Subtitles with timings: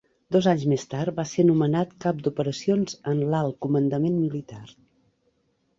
[0.35, 4.65] Dos anys més tard va ser nomenat cap d'operacions en l'alt comandament militar.